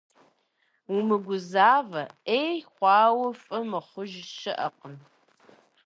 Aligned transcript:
Умыгузавэ, 0.95 2.03
ӏей 2.27 2.53
хъуауэ 2.71 3.27
фӏы 3.41 3.59
мыхъуж 3.69 4.11
щыӏэкъым. 4.37 4.95